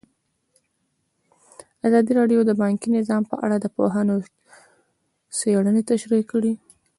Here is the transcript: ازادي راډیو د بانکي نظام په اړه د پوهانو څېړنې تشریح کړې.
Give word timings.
ازادي 1.87 2.11
راډیو 2.19 2.39
د 2.45 2.51
بانکي 2.61 2.89
نظام 2.97 3.23
په 3.31 3.35
اړه 3.45 3.57
د 3.59 3.65
پوهانو 3.75 4.15
څېړنې 5.37 5.81
تشریح 5.91 6.23
کړې. 6.31 6.51